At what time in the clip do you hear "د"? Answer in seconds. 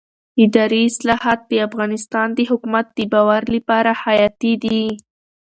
1.51-1.53, 2.33-2.39, 2.93-2.99